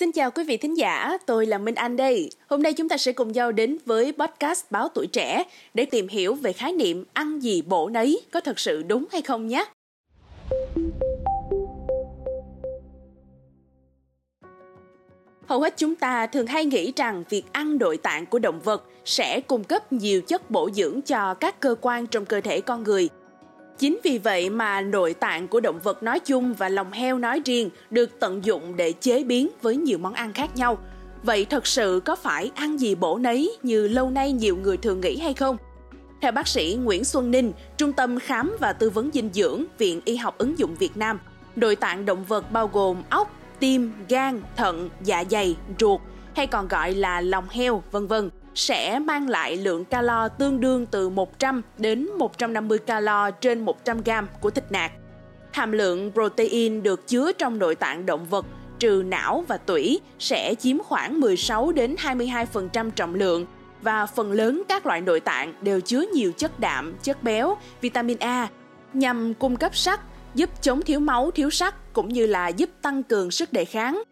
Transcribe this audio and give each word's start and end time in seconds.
Xin 0.00 0.12
chào 0.12 0.30
quý 0.30 0.44
vị 0.44 0.56
thính 0.56 0.76
giả, 0.76 1.18
tôi 1.26 1.46
là 1.46 1.58
Minh 1.58 1.74
Anh 1.74 1.96
đây. 1.96 2.30
Hôm 2.48 2.62
nay 2.62 2.72
chúng 2.72 2.88
ta 2.88 2.96
sẽ 2.96 3.12
cùng 3.12 3.32
nhau 3.32 3.52
đến 3.52 3.78
với 3.86 4.12
podcast 4.12 4.64
Báo 4.70 4.88
Tuổi 4.88 5.06
Trẻ 5.06 5.44
để 5.74 5.84
tìm 5.84 6.08
hiểu 6.08 6.34
về 6.34 6.52
khái 6.52 6.72
niệm 6.72 7.04
ăn 7.12 7.40
gì 7.40 7.62
bổ 7.62 7.88
nấy 7.88 8.20
có 8.32 8.40
thật 8.40 8.58
sự 8.58 8.82
đúng 8.82 9.06
hay 9.12 9.22
không 9.22 9.46
nhé. 9.46 9.64
Hầu 15.46 15.60
hết 15.60 15.74
chúng 15.76 15.94
ta 15.94 16.26
thường 16.26 16.46
hay 16.46 16.64
nghĩ 16.64 16.92
rằng 16.96 17.24
việc 17.30 17.44
ăn 17.52 17.78
nội 17.78 17.96
tạng 17.96 18.26
của 18.26 18.38
động 18.38 18.60
vật 18.60 18.84
sẽ 19.04 19.40
cung 19.40 19.64
cấp 19.64 19.92
nhiều 19.92 20.20
chất 20.20 20.50
bổ 20.50 20.70
dưỡng 20.70 21.02
cho 21.02 21.34
các 21.34 21.60
cơ 21.60 21.74
quan 21.80 22.06
trong 22.06 22.24
cơ 22.24 22.40
thể 22.40 22.60
con 22.60 22.82
người– 22.82 23.08
Chính 23.80 24.00
vì 24.04 24.18
vậy 24.18 24.50
mà 24.50 24.80
nội 24.80 25.14
tạng 25.14 25.48
của 25.48 25.60
động 25.60 25.80
vật 25.82 26.02
nói 26.02 26.20
chung 26.20 26.54
và 26.54 26.68
lòng 26.68 26.92
heo 26.92 27.18
nói 27.18 27.42
riêng 27.44 27.70
được 27.90 28.10
tận 28.20 28.44
dụng 28.44 28.76
để 28.76 28.92
chế 28.92 29.24
biến 29.24 29.48
với 29.62 29.76
nhiều 29.76 29.98
món 29.98 30.14
ăn 30.14 30.32
khác 30.32 30.56
nhau. 30.56 30.78
Vậy 31.22 31.44
thật 31.44 31.66
sự 31.66 32.00
có 32.04 32.16
phải 32.16 32.50
ăn 32.54 32.80
gì 32.80 32.94
bổ 32.94 33.18
nấy 33.18 33.58
như 33.62 33.88
lâu 33.88 34.10
nay 34.10 34.32
nhiều 34.32 34.56
người 34.56 34.76
thường 34.76 35.00
nghĩ 35.00 35.18
hay 35.18 35.34
không? 35.34 35.56
Theo 36.20 36.32
bác 36.32 36.48
sĩ 36.48 36.78
Nguyễn 36.82 37.04
Xuân 37.04 37.30
Ninh, 37.30 37.52
Trung 37.76 37.92
tâm 37.92 38.18
Khám 38.18 38.56
và 38.60 38.72
Tư 38.72 38.90
vấn 38.90 39.10
Dinh 39.12 39.30
dưỡng, 39.32 39.64
Viện 39.78 40.00
Y 40.04 40.16
học 40.16 40.38
ứng 40.38 40.58
dụng 40.58 40.74
Việt 40.74 40.96
Nam, 40.96 41.20
nội 41.56 41.76
tạng 41.76 42.06
động 42.06 42.24
vật 42.24 42.52
bao 42.52 42.70
gồm 42.72 43.02
ốc, 43.10 43.30
tim, 43.60 43.92
gan, 44.08 44.42
thận, 44.56 44.90
dạ 45.04 45.24
dày, 45.30 45.56
ruột 45.78 46.00
hay 46.34 46.46
còn 46.46 46.68
gọi 46.68 46.94
là 46.94 47.20
lòng 47.20 47.44
heo, 47.50 47.82
vân 47.90 48.06
vân 48.06 48.30
sẽ 48.54 48.98
mang 48.98 49.28
lại 49.28 49.56
lượng 49.56 49.84
calo 49.84 50.28
tương 50.28 50.60
đương 50.60 50.86
từ 50.86 51.08
100 51.08 51.62
đến 51.78 52.08
150 52.18 52.78
calo 52.78 53.30
trên 53.30 53.64
100 53.64 54.02
gram 54.02 54.28
của 54.40 54.50
thịt 54.50 54.64
nạc. 54.70 54.92
Hàm 55.52 55.72
lượng 55.72 56.12
protein 56.12 56.82
được 56.82 57.06
chứa 57.06 57.32
trong 57.32 57.58
nội 57.58 57.74
tạng 57.74 58.06
động 58.06 58.26
vật 58.30 58.46
trừ 58.78 59.02
não 59.06 59.44
và 59.48 59.56
tủy 59.56 60.00
sẽ 60.18 60.54
chiếm 60.54 60.78
khoảng 60.78 61.20
16 61.20 61.72
đến 61.72 61.96
22% 61.98 62.90
trọng 62.90 63.14
lượng 63.14 63.46
và 63.82 64.06
phần 64.06 64.32
lớn 64.32 64.62
các 64.68 64.86
loại 64.86 65.00
nội 65.00 65.20
tạng 65.20 65.54
đều 65.60 65.80
chứa 65.80 66.04
nhiều 66.14 66.32
chất 66.32 66.60
đạm, 66.60 66.94
chất 67.02 67.22
béo, 67.22 67.56
vitamin 67.80 68.18
A 68.18 68.48
nhằm 68.92 69.34
cung 69.34 69.56
cấp 69.56 69.76
sắt, 69.76 70.00
giúp 70.34 70.50
chống 70.62 70.82
thiếu 70.82 71.00
máu, 71.00 71.30
thiếu 71.30 71.50
sắt 71.50 71.92
cũng 71.92 72.08
như 72.08 72.26
là 72.26 72.48
giúp 72.48 72.70
tăng 72.82 73.02
cường 73.02 73.30
sức 73.30 73.52
đề 73.52 73.64
kháng 73.64 74.02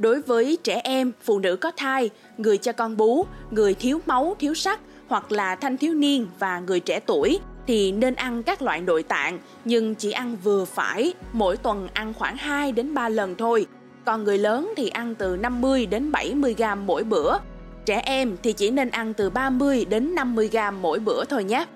đối 0.00 0.20
với 0.20 0.58
trẻ 0.64 0.80
em, 0.84 1.12
phụ 1.22 1.38
nữ 1.38 1.56
có 1.56 1.70
thai, 1.76 2.10
người 2.38 2.58
cho 2.58 2.72
con 2.72 2.96
bú, 2.96 3.26
người 3.50 3.74
thiếu 3.74 4.00
máu, 4.06 4.36
thiếu 4.38 4.54
sắt 4.54 4.80
hoặc 5.08 5.32
là 5.32 5.54
thanh 5.54 5.76
thiếu 5.76 5.94
niên 5.94 6.26
và 6.38 6.60
người 6.60 6.80
trẻ 6.80 7.00
tuổi 7.00 7.40
thì 7.66 7.92
nên 7.92 8.14
ăn 8.14 8.42
các 8.42 8.62
loại 8.62 8.80
nội 8.80 9.02
tạng 9.02 9.38
nhưng 9.64 9.94
chỉ 9.94 10.10
ăn 10.10 10.36
vừa 10.42 10.64
phải, 10.64 11.14
mỗi 11.32 11.56
tuần 11.56 11.88
ăn 11.92 12.14
khoảng 12.14 12.36
2 12.36 12.72
đến 12.72 12.94
3 12.94 13.08
lần 13.08 13.34
thôi. 13.34 13.66
Còn 14.04 14.24
người 14.24 14.38
lớn 14.38 14.72
thì 14.76 14.88
ăn 14.88 15.14
từ 15.14 15.36
50 15.36 15.86
đến 15.86 16.12
70 16.12 16.54
gram 16.58 16.86
mỗi 16.86 17.04
bữa. 17.04 17.38
Trẻ 17.86 18.02
em 18.04 18.36
thì 18.42 18.52
chỉ 18.52 18.70
nên 18.70 18.90
ăn 18.90 19.14
từ 19.14 19.30
30 19.30 19.84
đến 19.84 20.14
50 20.14 20.48
gram 20.52 20.82
mỗi 20.82 20.98
bữa 20.98 21.24
thôi 21.24 21.44
nhé. 21.44 21.66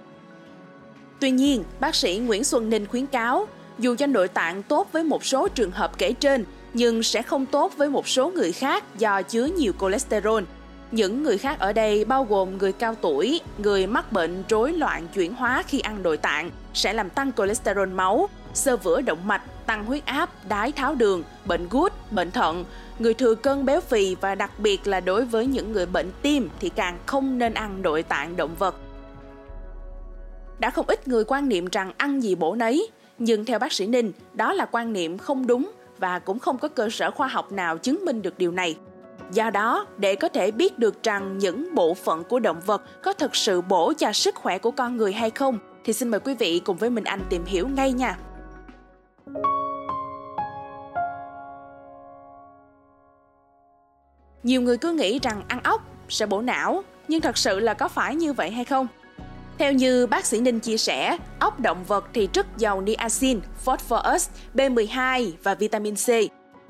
Tuy 1.20 1.30
nhiên, 1.30 1.64
bác 1.80 1.95
sĩ 1.95 2.19
Nguyễn 2.19 2.45
Xuân 2.45 2.70
Ninh 2.70 2.86
khuyến 2.86 3.06
cáo, 3.06 3.48
dù 3.78 3.95
cho 3.95 4.06
nội 4.06 4.28
tạng 4.28 4.62
tốt 4.62 4.89
với 4.92 5.05
một 5.05 5.25
số 5.25 5.48
trường 5.48 5.70
hợp 5.70 5.98
kể 5.98 6.12
trên 6.12 6.45
nhưng 6.75 7.03
sẽ 7.03 7.22
không 7.22 7.47
tốt 7.47 7.72
với 7.77 7.91
một 7.91 8.08
số 8.08 8.30
người 8.30 8.53
khác 8.53 8.84
do 8.98 9.22
chứa 9.22 9.44
nhiều 9.44 9.72
cholesterol. 9.80 10.42
Những 10.91 11.22
người 11.22 11.39
khác 11.39 11.58
ở 11.58 11.72
đây 11.72 12.05
bao 12.05 12.25
gồm 12.25 12.58
người 12.58 12.72
cao 12.72 12.94
tuổi, 13.00 13.41
người 13.58 13.86
mắc 13.86 14.12
bệnh 14.12 14.44
rối 14.48 14.72
loạn 14.72 15.08
chuyển 15.14 15.34
hóa 15.34 15.62
khi 15.67 15.80
ăn 15.80 16.02
nội 16.02 16.17
tạng 16.17 16.50
sẽ 16.75 16.92
làm 16.92 17.11
tăng 17.11 17.33
cholesterol 17.33 17.89
máu, 17.89 18.28
sơ 18.55 18.77
vữa 18.77 19.00
động 19.00 19.27
mạch, 19.27 19.67
tăng 19.67 19.84
huyết 19.84 20.06
áp, 20.06 20.30
đái 20.48 20.72
tháo 20.72 20.95
đường, 20.95 21.22
bệnh 21.45 21.69
gút, 21.70 21.92
bệnh 22.11 22.30
thận, 22.30 22.64
người 22.98 23.14
thừa 23.14 23.34
cân 23.34 23.64
béo 23.64 23.80
phì 23.80 24.14
và 24.14 24.34
đặc 24.34 24.50
biệt 24.58 24.86
là 24.86 25.00
đối 25.00 25.25
với 25.25 25.47
những 25.47 25.72
người 25.72 25.86
bệnh 25.86 26.11
tim 26.22 26.48
thì 26.61 26.69
càng 26.69 26.98
không 27.06 27.39
nên 27.39 27.55
ăn 27.55 27.83
nội 27.83 28.02
tạng 28.02 28.36
động 28.36 28.55
vật. 28.58 28.75
Đã 30.58 30.70
không 30.70 30.86
ít 30.89 31.08
người 31.08 31.24
quan 31.24 31.48
niệm 31.48 31.67
rằng 31.73 31.92
ăn 31.96 32.23
gì 32.23 32.34
bổ 32.34 32.55
nấy, 32.55 32.90
nhưng 33.18 33.45
theo 33.45 33.58
bác 33.58 33.73
sĩ 33.73 33.86
Ninh, 33.86 34.13
đó 34.33 34.52
là 34.52 34.67
quan 34.67 34.92
niệm 34.92 35.18
không 35.18 35.46
đúng 35.46 35.70
và 36.04 36.18
cũng 36.18 36.38
không 36.38 36.58
có 36.58 36.68
cơ 36.68 36.88
sở 36.90 37.10
khoa 37.10 37.26
học 37.26 37.52
nào 37.52 37.78
chứng 37.78 38.04
minh 38.04 38.22
được 38.22 38.38
điều 38.38 38.52
này. 38.52 38.76
Do 39.32 39.50
đó, 39.50 39.86
để 39.96 40.14
có 40.14 40.28
thể 40.28 40.50
biết 40.50 40.78
được 40.78 41.02
rằng 41.02 41.38
những 41.38 41.74
bộ 41.74 41.94
phận 41.94 42.24
của 42.24 42.38
động 42.38 42.60
vật 42.66 42.82
có 43.02 43.12
thực 43.12 43.36
sự 43.36 43.60
bổ 43.60 43.92
cho 43.98 44.12
sức 44.12 44.34
khỏe 44.34 44.58
của 44.58 44.70
con 44.70 44.96
người 44.96 45.12
hay 45.12 45.30
không, 45.30 45.58
thì 45.84 45.92
xin 45.92 46.08
mời 46.08 46.20
quý 46.20 46.34
vị 46.34 46.60
cùng 46.64 46.76
với 46.76 46.90
mình 46.90 47.04
Anh 47.04 47.20
tìm 47.30 47.44
hiểu 47.44 47.68
ngay 47.68 47.92
nha. 47.92 48.18
Nhiều 54.42 54.60
người 54.60 54.78
cứ 54.78 54.92
nghĩ 54.92 55.18
rằng 55.18 55.42
ăn 55.48 55.60
ốc 55.62 55.82
sẽ 56.08 56.26
bổ 56.26 56.40
não, 56.40 56.82
nhưng 57.08 57.20
thật 57.20 57.36
sự 57.36 57.60
là 57.60 57.74
có 57.74 57.88
phải 57.88 58.16
như 58.16 58.32
vậy 58.32 58.50
hay 58.50 58.64
không? 58.64 58.86
Theo 59.58 59.72
như 59.72 60.06
bác 60.06 60.26
sĩ 60.26 60.40
Ninh 60.40 60.60
chia 60.60 60.76
sẻ, 60.76 61.16
ốc 61.40 61.60
động 61.60 61.84
vật 61.84 62.04
thì 62.12 62.28
rất 62.34 62.46
giàu 62.58 62.80
niacin, 62.80 63.40
phosphorus, 63.64 64.28
B12 64.54 65.30
và 65.42 65.54
vitamin 65.54 65.94
C. 65.94 66.08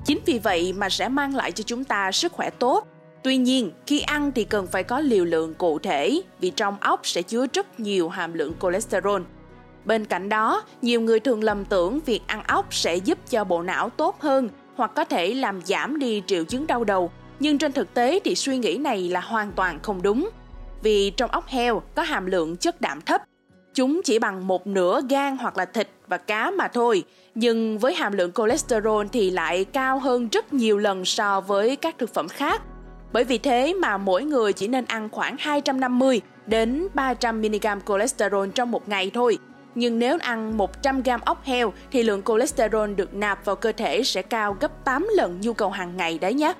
Chính 0.05 0.19
vì 0.25 0.39
vậy 0.39 0.73
mà 0.73 0.89
sẽ 0.89 1.09
mang 1.09 1.35
lại 1.35 1.51
cho 1.51 1.63
chúng 1.63 1.83
ta 1.83 2.11
sức 2.11 2.31
khỏe 2.31 2.49
tốt. 2.49 2.87
Tuy 3.23 3.37
nhiên, 3.37 3.71
khi 3.87 3.99
ăn 3.99 4.31
thì 4.31 4.43
cần 4.43 4.67
phải 4.67 4.83
có 4.83 4.99
liều 4.99 5.25
lượng 5.25 5.53
cụ 5.53 5.79
thể 5.79 6.21
vì 6.39 6.49
trong 6.49 6.77
ốc 6.81 6.99
sẽ 7.03 7.21
chứa 7.21 7.45
rất 7.53 7.79
nhiều 7.79 8.09
hàm 8.09 8.33
lượng 8.33 8.53
cholesterol. 8.61 9.21
Bên 9.85 10.05
cạnh 10.05 10.29
đó, 10.29 10.63
nhiều 10.81 11.01
người 11.01 11.19
thường 11.19 11.43
lầm 11.43 11.65
tưởng 11.65 11.99
việc 12.05 12.21
ăn 12.27 12.43
ốc 12.47 12.73
sẽ 12.73 12.95
giúp 12.95 13.17
cho 13.29 13.43
bộ 13.43 13.61
não 13.61 13.89
tốt 13.89 14.21
hơn 14.21 14.49
hoặc 14.75 14.91
có 14.95 15.03
thể 15.03 15.33
làm 15.33 15.61
giảm 15.61 15.99
đi 15.99 16.21
triệu 16.27 16.43
chứng 16.43 16.67
đau 16.67 16.83
đầu, 16.83 17.11
nhưng 17.39 17.57
trên 17.57 17.71
thực 17.71 17.93
tế 17.93 18.19
thì 18.23 18.35
suy 18.35 18.57
nghĩ 18.57 18.77
này 18.77 19.09
là 19.09 19.19
hoàn 19.19 19.51
toàn 19.51 19.79
không 19.81 20.01
đúng 20.01 20.29
vì 20.85 21.09
trong 21.09 21.31
ốc 21.31 21.47
heo 21.47 21.81
có 21.95 22.03
hàm 22.03 22.25
lượng 22.25 22.57
chất 22.57 22.81
đạm 22.81 23.01
thấp. 23.01 23.21
Chúng 23.73 24.01
chỉ 24.03 24.19
bằng 24.19 24.47
một 24.47 24.67
nửa 24.67 25.01
gan 25.09 25.37
hoặc 25.37 25.57
là 25.57 25.65
thịt 25.65 25.89
và 26.07 26.17
cá 26.17 26.51
mà 26.51 26.67
thôi, 26.67 27.03
nhưng 27.35 27.77
với 27.77 27.93
hàm 27.93 28.13
lượng 28.13 28.31
cholesterol 28.31 29.05
thì 29.11 29.31
lại 29.31 29.65
cao 29.65 29.99
hơn 29.99 30.29
rất 30.31 30.53
nhiều 30.53 30.77
lần 30.77 31.05
so 31.05 31.41
với 31.41 31.75
các 31.75 31.95
thực 31.97 32.13
phẩm 32.13 32.27
khác. 32.27 32.61
Bởi 33.13 33.23
vì 33.23 33.37
thế 33.37 33.73
mà 33.73 33.97
mỗi 33.97 34.23
người 34.23 34.53
chỉ 34.53 34.67
nên 34.67 34.85
ăn 34.85 35.09
khoảng 35.11 35.35
250 35.39 36.21
đến 36.45 36.87
300 36.93 37.41
mg 37.41 37.81
cholesterol 37.87 38.49
trong 38.55 38.71
một 38.71 38.89
ngày 38.89 39.11
thôi. 39.13 39.37
Nhưng 39.75 39.99
nếu 39.99 40.17
ăn 40.21 40.57
100 40.57 41.01
g 41.01 41.09
ốc 41.25 41.43
heo 41.43 41.73
thì 41.91 42.03
lượng 42.03 42.21
cholesterol 42.25 42.93
được 42.93 43.13
nạp 43.13 43.45
vào 43.45 43.55
cơ 43.55 43.71
thể 43.71 44.03
sẽ 44.03 44.21
cao 44.21 44.57
gấp 44.59 44.85
8 44.85 45.07
lần 45.15 45.41
nhu 45.41 45.53
cầu 45.53 45.69
hàng 45.69 45.97
ngày 45.97 46.19
đấy 46.19 46.33
nhé. 46.33 46.53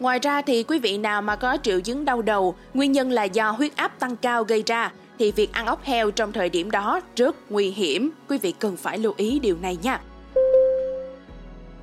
Ngoài 0.00 0.18
ra 0.18 0.42
thì 0.42 0.62
quý 0.62 0.78
vị 0.78 0.98
nào 0.98 1.22
mà 1.22 1.36
có 1.36 1.58
triệu 1.62 1.80
chứng 1.80 2.04
đau 2.04 2.22
đầu, 2.22 2.54
nguyên 2.74 2.92
nhân 2.92 3.10
là 3.10 3.24
do 3.24 3.50
huyết 3.50 3.76
áp 3.76 3.98
tăng 3.98 4.16
cao 4.16 4.44
gây 4.44 4.62
ra 4.66 4.92
thì 5.18 5.32
việc 5.32 5.52
ăn 5.52 5.66
ốc 5.66 5.84
heo 5.84 6.10
trong 6.10 6.32
thời 6.32 6.48
điểm 6.48 6.70
đó 6.70 7.00
rất 7.16 7.36
nguy 7.50 7.70
hiểm. 7.70 8.10
Quý 8.28 8.38
vị 8.38 8.54
cần 8.58 8.76
phải 8.76 8.98
lưu 8.98 9.14
ý 9.16 9.38
điều 9.38 9.56
này 9.62 9.78
nha. 9.82 10.00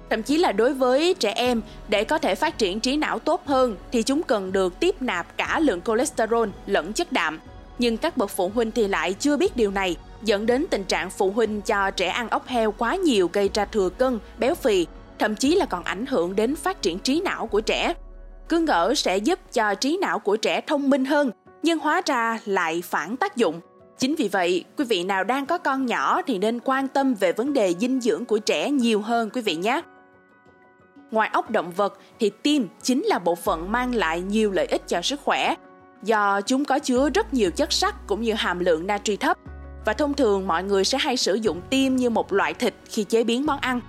Thậm 0.09 0.23
chí 0.23 0.37
là 0.37 0.51
đối 0.51 0.73
với 0.73 1.15
trẻ 1.19 1.31
em, 1.31 1.61
để 1.87 2.03
có 2.03 2.17
thể 2.17 2.35
phát 2.35 2.57
triển 2.57 2.79
trí 2.79 2.97
não 2.97 3.19
tốt 3.19 3.43
hơn 3.45 3.75
thì 3.91 4.03
chúng 4.03 4.23
cần 4.23 4.51
được 4.51 4.79
tiếp 4.79 5.01
nạp 5.01 5.37
cả 5.37 5.59
lượng 5.59 5.81
cholesterol 5.81 6.49
lẫn 6.65 6.93
chất 6.93 7.11
đạm. 7.11 7.39
Nhưng 7.79 7.97
các 7.97 8.17
bậc 8.17 8.29
phụ 8.29 8.51
huynh 8.55 8.71
thì 8.71 8.87
lại 8.87 9.13
chưa 9.13 9.37
biết 9.37 9.55
điều 9.55 9.71
này, 9.71 9.95
dẫn 10.23 10.45
đến 10.45 10.65
tình 10.69 10.83
trạng 10.83 11.09
phụ 11.09 11.31
huynh 11.31 11.61
cho 11.61 11.91
trẻ 11.91 12.07
ăn 12.07 12.29
ốc 12.29 12.47
heo 12.47 12.71
quá 12.71 12.95
nhiều 12.95 13.29
gây 13.33 13.49
ra 13.53 13.65
thừa 13.65 13.89
cân, 13.89 14.19
béo 14.37 14.55
phì 14.55 14.85
thậm 15.21 15.35
chí 15.35 15.55
là 15.55 15.65
còn 15.65 15.83
ảnh 15.83 16.05
hưởng 16.05 16.35
đến 16.35 16.55
phát 16.55 16.81
triển 16.81 16.99
trí 16.99 17.21
não 17.21 17.47
của 17.47 17.61
trẻ. 17.61 17.93
Cứ 18.49 18.59
ngỡ 18.59 18.93
sẽ 18.95 19.17
giúp 19.17 19.39
cho 19.53 19.73
trí 19.73 19.97
não 20.01 20.19
của 20.19 20.37
trẻ 20.37 20.61
thông 20.61 20.89
minh 20.89 21.05
hơn, 21.05 21.31
nhưng 21.63 21.79
hóa 21.79 22.01
ra 22.05 22.39
lại 22.45 22.81
phản 22.85 23.17
tác 23.17 23.35
dụng. 23.35 23.59
Chính 23.97 24.15
vì 24.15 24.27
vậy, 24.27 24.63
quý 24.77 24.85
vị 24.85 25.03
nào 25.03 25.23
đang 25.23 25.45
có 25.45 25.57
con 25.57 25.85
nhỏ 25.85 26.21
thì 26.21 26.37
nên 26.37 26.59
quan 26.59 26.87
tâm 26.87 27.13
về 27.13 27.31
vấn 27.31 27.53
đề 27.53 27.73
dinh 27.79 28.01
dưỡng 28.01 28.25
của 28.25 28.37
trẻ 28.37 28.69
nhiều 28.69 29.01
hơn 29.01 29.29
quý 29.29 29.41
vị 29.41 29.55
nhé. 29.55 29.81
Ngoài 31.11 31.29
ốc 31.33 31.51
động 31.51 31.71
vật 31.71 31.99
thì 32.19 32.31
tim 32.43 32.67
chính 32.81 33.03
là 33.05 33.19
bộ 33.19 33.35
phận 33.35 33.71
mang 33.71 33.95
lại 33.95 34.21
nhiều 34.21 34.51
lợi 34.51 34.65
ích 34.65 34.87
cho 34.87 35.01
sức 35.01 35.19
khỏe 35.23 35.55
do 36.03 36.41
chúng 36.41 36.65
có 36.65 36.79
chứa 36.79 37.09
rất 37.09 37.33
nhiều 37.33 37.51
chất 37.51 37.73
sắt 37.73 37.95
cũng 38.07 38.21
như 38.21 38.33
hàm 38.33 38.59
lượng 38.59 38.87
natri 38.87 39.15
thấp 39.15 39.37
và 39.85 39.93
thông 39.93 40.13
thường 40.13 40.47
mọi 40.47 40.63
người 40.63 40.85
sẽ 40.85 40.97
hay 40.97 41.17
sử 41.17 41.33
dụng 41.33 41.61
tim 41.69 41.95
như 41.95 42.09
một 42.09 42.33
loại 42.33 42.53
thịt 42.53 42.73
khi 42.85 43.03
chế 43.03 43.23
biến 43.23 43.45
món 43.45 43.59
ăn 43.59 43.81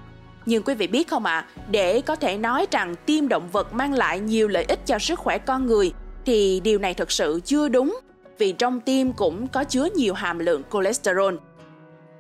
nhưng 0.46 0.62
quý 0.62 0.74
vị 0.74 0.86
biết 0.86 1.08
không 1.08 1.24
ạ, 1.24 1.34
à, 1.34 1.46
để 1.70 2.00
có 2.00 2.16
thể 2.16 2.38
nói 2.38 2.66
rằng 2.70 2.94
tiêm 3.06 3.28
động 3.28 3.48
vật 3.52 3.74
mang 3.74 3.92
lại 3.92 4.20
nhiều 4.20 4.48
lợi 4.48 4.64
ích 4.64 4.86
cho 4.86 4.98
sức 4.98 5.18
khỏe 5.18 5.38
con 5.38 5.66
người 5.66 5.92
thì 6.24 6.60
điều 6.64 6.78
này 6.78 6.94
thật 6.94 7.10
sự 7.10 7.40
chưa 7.44 7.68
đúng 7.68 8.00
vì 8.38 8.52
trong 8.52 8.80
tim 8.80 9.12
cũng 9.12 9.48
có 9.48 9.64
chứa 9.64 9.88
nhiều 9.94 10.14
hàm 10.14 10.38
lượng 10.38 10.62
cholesterol. 10.72 11.34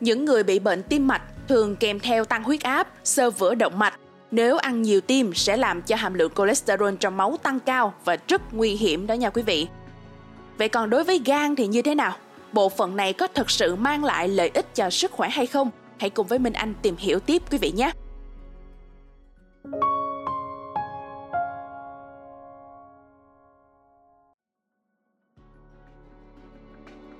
Những 0.00 0.24
người 0.24 0.42
bị 0.42 0.58
bệnh 0.58 0.82
tim 0.82 1.06
mạch 1.06 1.22
thường 1.48 1.76
kèm 1.76 2.00
theo 2.00 2.24
tăng 2.24 2.42
huyết 2.42 2.62
áp, 2.62 2.88
sơ 3.04 3.30
vữa 3.30 3.54
động 3.54 3.78
mạch. 3.78 3.94
Nếu 4.30 4.56
ăn 4.56 4.82
nhiều 4.82 5.00
tim 5.00 5.34
sẽ 5.34 5.56
làm 5.56 5.82
cho 5.82 5.96
hàm 5.96 6.14
lượng 6.14 6.32
cholesterol 6.36 6.94
trong 7.00 7.16
máu 7.16 7.36
tăng 7.42 7.60
cao 7.60 7.94
và 8.04 8.16
rất 8.28 8.54
nguy 8.54 8.70
hiểm 8.70 9.06
đó 9.06 9.14
nha 9.14 9.30
quý 9.30 9.42
vị. 9.42 9.66
Vậy 10.58 10.68
còn 10.68 10.90
đối 10.90 11.04
với 11.04 11.20
gan 11.24 11.56
thì 11.56 11.66
như 11.66 11.82
thế 11.82 11.94
nào? 11.94 12.16
Bộ 12.52 12.68
phận 12.68 12.96
này 12.96 13.12
có 13.12 13.26
thật 13.34 13.50
sự 13.50 13.76
mang 13.76 14.04
lại 14.04 14.28
lợi 14.28 14.50
ích 14.54 14.74
cho 14.74 14.90
sức 14.90 15.10
khỏe 15.10 15.28
hay 15.28 15.46
không? 15.46 15.70
Hãy 15.98 16.10
cùng 16.10 16.26
với 16.26 16.38
Minh 16.38 16.52
Anh 16.52 16.74
tìm 16.82 16.96
hiểu 16.98 17.20
tiếp 17.20 17.42
quý 17.50 17.58
vị 17.58 17.72
nhé. 17.76 17.92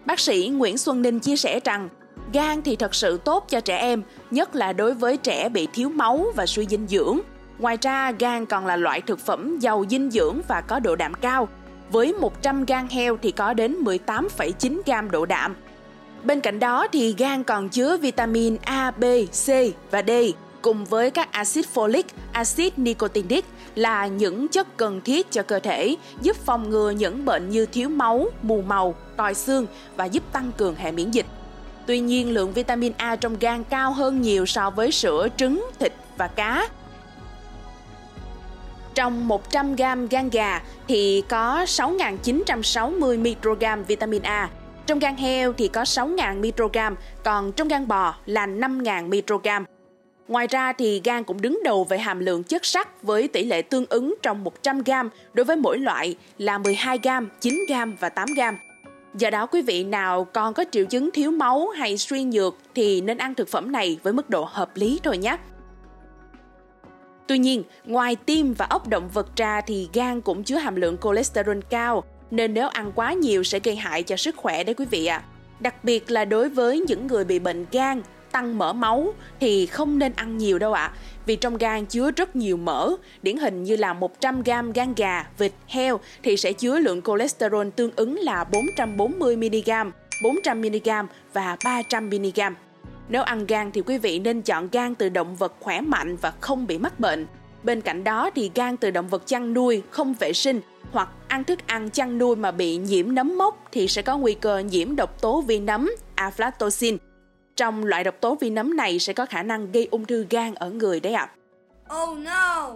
Bác 0.06 0.20
sĩ 0.20 0.48
Nguyễn 0.48 0.78
Xuân 0.78 1.02
Ninh 1.02 1.20
chia 1.20 1.36
sẻ 1.36 1.60
rằng 1.64 1.88
gan 2.32 2.62
thì 2.62 2.76
thật 2.76 2.94
sự 2.94 3.18
tốt 3.24 3.44
cho 3.48 3.60
trẻ 3.60 3.76
em, 3.78 4.02
nhất 4.30 4.54
là 4.54 4.72
đối 4.72 4.94
với 4.94 5.16
trẻ 5.16 5.48
bị 5.48 5.68
thiếu 5.72 5.88
máu 5.88 6.26
và 6.36 6.46
suy 6.46 6.66
dinh 6.66 6.86
dưỡng. 6.88 7.20
Ngoài 7.58 7.78
ra, 7.82 8.12
gan 8.18 8.46
còn 8.46 8.66
là 8.66 8.76
loại 8.76 9.00
thực 9.00 9.18
phẩm 9.18 9.58
giàu 9.58 9.84
dinh 9.90 10.10
dưỡng 10.10 10.40
và 10.48 10.60
có 10.60 10.78
độ 10.78 10.96
đạm 10.96 11.14
cao. 11.14 11.48
Với 11.90 12.12
100 12.12 12.64
gan 12.64 12.88
heo 12.88 13.16
thì 13.22 13.30
có 13.30 13.54
đến 13.54 13.76
18,9 13.84 14.80
gam 14.86 15.10
độ 15.10 15.26
đạm. 15.26 15.56
Bên 16.24 16.40
cạnh 16.40 16.58
đó 16.58 16.86
thì 16.92 17.14
gan 17.18 17.44
còn 17.44 17.68
chứa 17.68 17.96
vitamin 17.96 18.56
A, 18.64 18.90
B, 18.90 19.04
C 19.46 19.48
và 19.90 20.02
D 20.02 20.10
cùng 20.62 20.84
với 20.84 21.10
các 21.10 21.32
axit 21.32 21.66
folic, 21.74 22.02
axit 22.32 22.78
nicotinic 22.78 23.44
là 23.74 24.06
những 24.06 24.48
chất 24.48 24.76
cần 24.76 25.00
thiết 25.00 25.30
cho 25.30 25.42
cơ 25.42 25.58
thể, 25.58 25.96
giúp 26.20 26.36
phòng 26.36 26.70
ngừa 26.70 26.90
những 26.90 27.24
bệnh 27.24 27.50
như 27.50 27.66
thiếu 27.66 27.88
máu, 27.88 28.26
mù 28.42 28.62
màu, 28.62 28.94
tòi 29.16 29.34
xương 29.34 29.66
và 29.96 30.04
giúp 30.04 30.22
tăng 30.32 30.52
cường 30.56 30.74
hệ 30.74 30.92
miễn 30.92 31.10
dịch. 31.10 31.26
Tuy 31.86 32.00
nhiên, 32.00 32.34
lượng 32.34 32.52
vitamin 32.52 32.92
A 32.96 33.16
trong 33.16 33.38
gan 33.38 33.64
cao 33.64 33.92
hơn 33.92 34.22
nhiều 34.22 34.46
so 34.46 34.70
với 34.70 34.92
sữa, 34.92 35.28
trứng, 35.36 35.70
thịt 35.78 35.92
và 36.16 36.26
cá. 36.28 36.68
Trong 38.94 39.28
100 39.28 39.76
g 39.76 39.82
gan 40.10 40.30
gà 40.30 40.62
thì 40.88 41.22
có 41.28 41.64
6.960 41.64 43.22
microgram 43.22 43.84
vitamin 43.84 44.22
A, 44.22 44.50
trong 44.86 44.98
gan 44.98 45.16
heo 45.16 45.52
thì 45.52 45.68
có 45.68 45.82
6.000 45.82 46.40
microgram, 46.40 46.96
còn 47.24 47.52
trong 47.52 47.68
gan 47.68 47.88
bò 47.88 48.14
là 48.26 48.46
5.000 48.46 49.08
microgram. 49.08 49.64
Ngoài 50.28 50.46
ra 50.46 50.72
thì 50.72 51.00
gan 51.04 51.24
cũng 51.24 51.40
đứng 51.40 51.60
đầu 51.64 51.84
về 51.84 51.98
hàm 51.98 52.18
lượng 52.18 52.42
chất 52.42 52.64
sắt 52.64 53.02
với 53.02 53.28
tỷ 53.28 53.44
lệ 53.44 53.62
tương 53.62 53.86
ứng 53.88 54.14
trong 54.22 54.44
100 54.44 54.82
g 54.82 54.90
đối 55.34 55.44
với 55.44 55.56
mỗi 55.56 55.78
loại 55.78 56.16
là 56.38 56.58
12 56.58 56.98
g, 56.98 57.08
9 57.40 57.60
g 57.68 57.72
và 58.00 58.08
8 58.08 58.28
g. 58.36 58.40
Do 59.14 59.30
đó 59.30 59.46
quý 59.46 59.62
vị 59.62 59.84
nào 59.84 60.24
còn 60.24 60.54
có 60.54 60.64
triệu 60.70 60.84
chứng 60.84 61.10
thiếu 61.10 61.30
máu 61.30 61.68
hay 61.68 61.98
suy 61.98 62.24
nhược 62.24 62.56
thì 62.74 63.00
nên 63.00 63.18
ăn 63.18 63.34
thực 63.34 63.48
phẩm 63.48 63.72
này 63.72 63.98
với 64.02 64.12
mức 64.12 64.30
độ 64.30 64.48
hợp 64.50 64.70
lý 64.74 65.00
thôi 65.02 65.18
nhé. 65.18 65.36
Tuy 67.26 67.38
nhiên, 67.38 67.62
ngoài 67.84 68.16
tim 68.16 68.54
và 68.58 68.66
ốc 68.70 68.88
động 68.88 69.08
vật 69.12 69.36
ra 69.36 69.60
thì 69.60 69.88
gan 69.92 70.20
cũng 70.20 70.44
chứa 70.44 70.56
hàm 70.56 70.76
lượng 70.76 70.96
cholesterol 71.02 71.58
cao, 71.70 72.04
nên 72.30 72.54
nếu 72.54 72.68
ăn 72.68 72.92
quá 72.94 73.12
nhiều 73.12 73.44
sẽ 73.44 73.60
gây 73.64 73.76
hại 73.76 74.02
cho 74.02 74.16
sức 74.16 74.36
khỏe 74.36 74.64
đấy 74.64 74.74
quý 74.74 74.84
vị 74.90 75.06
ạ. 75.06 75.16
À. 75.16 75.24
Đặc 75.60 75.84
biệt 75.84 76.10
là 76.10 76.24
đối 76.24 76.48
với 76.48 76.80
những 76.80 77.06
người 77.06 77.24
bị 77.24 77.38
bệnh 77.38 77.66
gan 77.72 78.02
tăng 78.32 78.58
mỡ 78.58 78.72
máu 78.72 79.14
thì 79.40 79.66
không 79.66 79.98
nên 79.98 80.12
ăn 80.16 80.38
nhiều 80.38 80.58
đâu 80.58 80.72
ạ. 80.72 80.82
À, 80.82 80.94
vì 81.26 81.36
trong 81.36 81.58
gan 81.58 81.86
chứa 81.86 82.10
rất 82.10 82.36
nhiều 82.36 82.56
mỡ, 82.56 82.90
điển 83.22 83.36
hình 83.36 83.62
như 83.62 83.76
là 83.76 83.92
100 83.92 84.42
g 84.42 84.50
gan 84.74 84.94
gà, 84.94 85.26
vịt, 85.38 85.52
heo 85.66 86.00
thì 86.22 86.36
sẽ 86.36 86.52
chứa 86.52 86.78
lượng 86.78 87.02
cholesterol 87.02 87.68
tương 87.76 87.90
ứng 87.96 88.18
là 88.18 88.44
440mg, 88.50 89.90
400mg 90.22 91.06
và 91.32 91.56
300mg. 91.64 92.52
Nếu 93.08 93.22
ăn 93.22 93.46
gan 93.46 93.72
thì 93.72 93.80
quý 93.80 93.98
vị 93.98 94.18
nên 94.18 94.42
chọn 94.42 94.68
gan 94.72 94.94
từ 94.94 95.08
động 95.08 95.36
vật 95.36 95.52
khỏe 95.60 95.80
mạnh 95.80 96.16
và 96.16 96.32
không 96.40 96.66
bị 96.66 96.78
mắc 96.78 97.00
bệnh. 97.00 97.26
Bên 97.62 97.80
cạnh 97.80 98.04
đó 98.04 98.30
thì 98.34 98.50
gan 98.54 98.76
từ 98.76 98.90
động 98.90 99.08
vật 99.08 99.22
chăn 99.26 99.54
nuôi 99.54 99.82
không 99.90 100.14
vệ 100.14 100.32
sinh 100.32 100.60
hoặc 100.92 101.08
ăn 101.28 101.44
thức 101.44 101.58
ăn 101.66 101.90
chăn 101.90 102.18
nuôi 102.18 102.36
mà 102.36 102.50
bị 102.50 102.76
nhiễm 102.76 103.14
nấm 103.14 103.38
mốc 103.38 103.68
thì 103.72 103.88
sẽ 103.88 104.02
có 104.02 104.18
nguy 104.18 104.34
cơ 104.34 104.58
nhiễm 104.58 104.96
độc 104.96 105.20
tố 105.20 105.40
vi 105.40 105.60
nấm 105.60 105.90
aflatoxin 106.16 106.96
trong 107.56 107.84
loại 107.84 108.04
độc 108.04 108.14
tố 108.20 108.34
vi 108.34 108.50
nấm 108.50 108.76
này 108.76 108.98
sẽ 108.98 109.12
có 109.12 109.26
khả 109.26 109.42
năng 109.42 109.72
gây 109.72 109.88
ung 109.90 110.04
thư 110.04 110.26
gan 110.30 110.54
ở 110.54 110.70
người 110.70 111.00
đấy 111.00 111.12
ạ. 111.12 111.30
À. 111.88 111.96
Oh 112.02 112.18
no! 112.18 112.70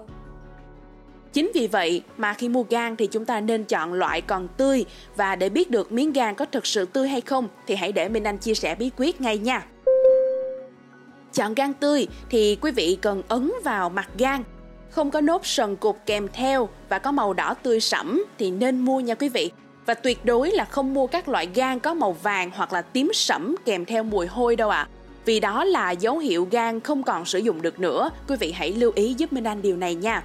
Chính 1.32 1.50
vì 1.54 1.66
vậy 1.66 2.02
mà 2.16 2.34
khi 2.34 2.48
mua 2.48 2.62
gan 2.70 2.96
thì 2.96 3.06
chúng 3.06 3.24
ta 3.24 3.40
nên 3.40 3.64
chọn 3.64 3.92
loại 3.92 4.20
còn 4.20 4.48
tươi 4.48 4.84
và 5.16 5.36
để 5.36 5.48
biết 5.48 5.70
được 5.70 5.92
miếng 5.92 6.12
gan 6.12 6.34
có 6.34 6.44
thực 6.44 6.66
sự 6.66 6.84
tươi 6.84 7.08
hay 7.08 7.20
không 7.20 7.48
thì 7.66 7.74
hãy 7.74 7.92
để 7.92 8.08
Minh 8.08 8.24
Anh 8.24 8.38
chia 8.38 8.54
sẻ 8.54 8.74
bí 8.74 8.90
quyết 8.96 9.20
ngay 9.20 9.38
nha. 9.38 9.66
Chọn 11.32 11.54
gan 11.54 11.74
tươi 11.74 12.06
thì 12.30 12.58
quý 12.60 12.70
vị 12.70 12.98
cần 13.02 13.22
ấn 13.28 13.52
vào 13.64 13.90
mặt 13.90 14.08
gan 14.18 14.42
không 14.90 15.10
có 15.10 15.20
nốt 15.20 15.46
sần 15.46 15.76
cục 15.76 15.98
kèm 16.06 16.28
theo 16.32 16.68
và 16.88 16.98
có 16.98 17.12
màu 17.12 17.32
đỏ 17.32 17.54
tươi 17.62 17.80
sẫm 17.80 18.24
thì 18.38 18.50
nên 18.50 18.78
mua 18.78 19.00
nha 19.00 19.14
quý 19.14 19.28
vị 19.28 19.50
và 19.86 19.94
tuyệt 19.94 20.24
đối 20.24 20.50
là 20.50 20.64
không 20.64 20.94
mua 20.94 21.06
các 21.06 21.28
loại 21.28 21.48
gan 21.54 21.80
có 21.80 21.94
màu 21.94 22.12
vàng 22.12 22.50
hoặc 22.54 22.72
là 22.72 22.82
tím 22.82 23.10
sẫm 23.14 23.56
kèm 23.64 23.84
theo 23.84 24.02
mùi 24.02 24.26
hôi 24.26 24.56
đâu 24.56 24.70
ạ. 24.70 24.78
À. 24.78 24.88
Vì 25.24 25.40
đó 25.40 25.64
là 25.64 25.90
dấu 25.90 26.18
hiệu 26.18 26.48
gan 26.50 26.80
không 26.80 27.02
còn 27.02 27.24
sử 27.24 27.38
dụng 27.38 27.62
được 27.62 27.80
nữa. 27.80 28.10
Quý 28.28 28.36
vị 28.36 28.52
hãy 28.52 28.72
lưu 28.72 28.92
ý 28.94 29.14
giúp 29.14 29.32
Minh 29.32 29.44
Anh 29.44 29.62
điều 29.62 29.76
này 29.76 29.94
nha. 29.94 30.22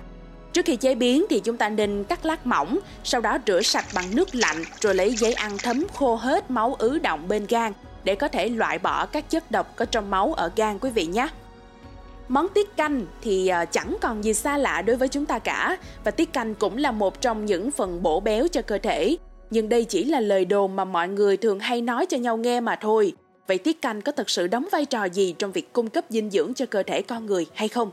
Trước 0.54 0.66
khi 0.66 0.76
chế 0.76 0.96
biến 0.96 1.26
thì 1.30 1.40
chúng 1.40 1.58
ta 1.58 1.70
nên 1.70 2.04
cắt 2.04 2.26
lát 2.26 2.46
mỏng, 2.46 2.80
sau 3.04 3.22
đó 3.22 3.38
rửa 3.48 3.62
sạch 3.62 3.86
bằng 3.94 4.16
nước 4.16 4.36
lạnh 4.36 4.64
rồi 4.80 4.96
lấy 4.96 5.16
giấy 5.16 5.34
ăn 5.34 5.58
thấm 5.58 5.84
khô 5.94 6.16
hết 6.16 6.52
máu 6.52 6.76
ứ 6.80 7.00
động 7.00 7.28
bên 7.28 7.46
gan 7.50 7.74
để 8.04 8.16
có 8.16 8.28
thể 8.28 8.50
loại 8.50 8.80
bỏ 8.80 9.06
các 9.06 9.30
chất 9.30 9.52
độc 9.52 9.76
có 9.76 9.86
trong 9.86 10.10
máu 10.10 10.34
ở 10.34 10.52
gan 10.56 10.80
quý 10.80 10.90
vị 10.90 11.06
nhé. 11.06 11.28
Món 12.28 12.48
tiết 12.50 12.78
canh 12.78 13.06
thì 13.22 13.48
à, 13.48 13.66
chẳng 13.66 13.98
còn 14.02 14.24
gì 14.24 14.34
xa 14.34 14.58
lạ 14.58 14.82
đối 14.82 14.96
với 14.96 15.08
chúng 15.08 15.26
ta 15.26 15.40
cả 15.40 15.78
và 16.04 16.12
tiết 16.12 16.34
canh 16.34 16.56
cũng 16.56 16.78
là 16.78 16.92
một 16.92 17.22
trong 17.22 17.46
những 17.46 17.72
phần 17.72 18.04
bổ 18.04 18.20
béo 18.20 18.48
cho 18.48 18.62
cơ 18.62 18.78
thể 18.78 19.18
nhưng 19.52 19.70
đây 19.70 19.84
chỉ 19.84 20.04
là 20.04 20.20
lời 20.20 20.46
đồn 20.46 20.76
mà 20.76 20.86
mọi 20.86 21.08
người 21.08 21.38
thường 21.38 21.60
hay 21.60 21.82
nói 21.82 22.06
cho 22.06 22.18
nhau 22.18 22.38
nghe 22.38 22.60
mà 22.60 22.76
thôi. 22.76 23.14
Vậy 23.48 23.58
tiết 23.58 23.82
canh 23.82 24.02
có 24.02 24.12
thật 24.12 24.30
sự 24.30 24.48
đóng 24.48 24.68
vai 24.72 24.86
trò 24.86 25.06
gì 25.06 25.36
trong 25.40 25.52
việc 25.52 25.74
cung 25.74 25.90
cấp 25.90 26.06
dinh 26.10 26.30
dưỡng 26.30 26.54
cho 26.54 26.66
cơ 26.66 26.84
thể 26.84 27.02
con 27.02 27.26
người 27.26 27.46
hay 27.54 27.68
không? 27.68 27.92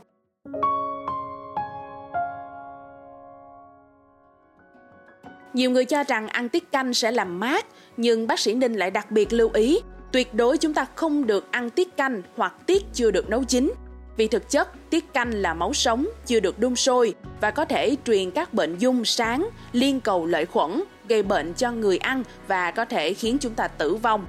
Nhiều 5.53 5.71
người 5.71 5.85
cho 5.85 6.03
rằng 6.03 6.27
ăn 6.27 6.49
tiết 6.49 6.71
canh 6.71 6.93
sẽ 6.93 7.11
làm 7.11 7.39
mát, 7.39 7.65
nhưng 7.97 8.27
bác 8.27 8.39
sĩ 8.39 8.53
Ninh 8.53 8.73
lại 8.73 8.91
đặc 8.91 9.11
biệt 9.11 9.33
lưu 9.33 9.49
ý, 9.53 9.79
tuyệt 10.11 10.33
đối 10.33 10.57
chúng 10.57 10.73
ta 10.73 10.85
không 10.95 11.27
được 11.27 11.51
ăn 11.51 11.69
tiết 11.69 11.97
canh 11.97 12.21
hoặc 12.35 12.53
tiết 12.65 12.83
chưa 12.93 13.11
được 13.11 13.29
nấu 13.29 13.43
chín. 13.43 13.73
Vì 14.17 14.27
thực 14.27 14.49
chất, 14.49 14.89
tiết 14.89 15.13
canh 15.13 15.33
là 15.33 15.53
máu 15.53 15.73
sống, 15.73 16.07
chưa 16.25 16.39
được 16.39 16.59
đun 16.59 16.75
sôi 16.75 17.13
và 17.41 17.51
có 17.51 17.65
thể 17.65 17.95
truyền 18.05 18.31
các 18.31 18.53
bệnh 18.53 18.77
dung 18.77 19.05
sáng, 19.05 19.49
liên 19.71 20.01
cầu 20.01 20.25
lợi 20.25 20.45
khuẩn, 20.45 20.83
gây 21.09 21.23
bệnh 21.23 21.53
cho 21.53 21.71
người 21.71 21.97
ăn 21.97 22.23
và 22.47 22.71
có 22.71 22.85
thể 22.85 23.13
khiến 23.13 23.37
chúng 23.41 23.53
ta 23.53 23.67
tử 23.67 23.95
vong. 23.95 24.25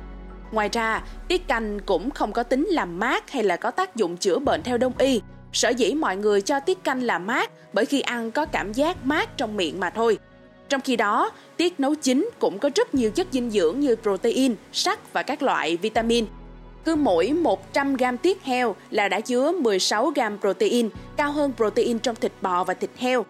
Ngoài 0.53 0.69
ra, 0.73 1.03
tiết 1.29 1.49
canh 1.49 1.81
cũng 1.81 2.11
không 2.11 2.33
có 2.33 2.43
tính 2.43 2.67
làm 2.71 2.99
mát 2.99 3.31
hay 3.31 3.43
là 3.43 3.57
có 3.57 3.71
tác 3.71 3.97
dụng 3.97 4.17
chữa 4.17 4.39
bệnh 4.39 4.63
theo 4.63 4.79
đông 4.79 4.93
y. 4.99 5.21
Sở 5.53 5.69
dĩ 5.69 5.95
mọi 5.95 6.17
người 6.17 6.41
cho 6.41 6.61
tiết 6.61 6.85
canh 6.85 7.03
là 7.03 7.19
mát 7.19 7.51
bởi 7.73 7.87
khi 7.87 8.01
ăn 8.01 8.31
có 8.31 8.47
cảm 8.47 8.73
giác 8.73 9.07
mát 9.07 9.37
trong 9.37 9.57
miệng 9.57 9.81
mà 9.81 9.91
thôi. 9.91 10.19
Trong 10.69 10.81
khi 10.81 10.97
đó, 10.97 11.31
tiết 11.57 11.81
nấu 11.81 11.95
chín 11.95 12.31
cũng 12.39 12.59
có 12.59 12.71
rất 12.75 12.95
nhiều 12.95 13.11
chất 13.11 13.27
dinh 13.31 13.51
dưỡng 13.51 13.81
như 13.81 13.97
protein, 14.03 14.55
sắt 14.73 15.13
và 15.13 15.23
các 15.23 15.43
loại 15.43 15.77
vitamin. 15.77 16.27
Cứ 16.85 16.97
mỗi 16.97 17.33
100 17.33 17.97
g 17.97 18.05
tiết 18.23 18.43
heo 18.43 18.77
là 18.91 19.09
đã 19.09 19.21
chứa 19.21 19.53
16 19.53 20.11
g 20.11 20.21
protein, 20.41 20.89
cao 21.17 21.33
hơn 21.33 21.53
protein 21.57 21.99
trong 21.99 22.17
thịt 22.17 22.33
bò 22.43 22.65
và 22.65 22.75
thịt 22.75 22.91
heo. 22.99 23.25